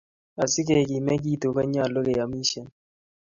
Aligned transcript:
Asi 0.43 0.59
kegimegitu 0.67 1.45
ko 1.55 1.61
nyalu 1.73 1.99
keyamishen 2.05 2.67